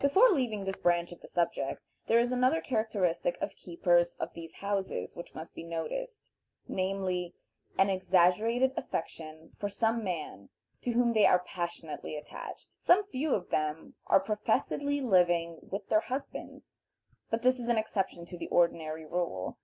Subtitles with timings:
[0.00, 4.54] Before leaving this branch of the subject, there is another characteristic of keepers of these
[4.62, 6.30] houses which must be noticed,
[6.66, 7.34] namely,
[7.76, 10.48] an exaggerated affection for some man
[10.80, 12.76] to whom they are passionately attached.
[12.78, 16.76] Some few of them are professedly living with their husbands,
[17.28, 19.58] but this is an exception to the ordinary rule.